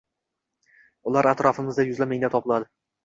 Ular 1.11 1.25
atrofimizda 1.33 1.85
yuzlab-minglab 1.91 2.35
topiladi 2.39 2.73